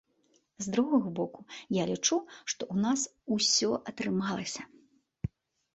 З 0.67 0.71
другога 0.75 1.07
боку, 1.19 1.39
я 1.77 1.83
лічу, 1.91 2.17
што 2.49 2.61
ў 2.73 2.85
нас 2.87 3.01
усё 3.37 3.69
атрымалася. 3.95 4.63